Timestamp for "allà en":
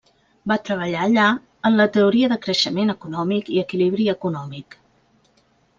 1.07-1.77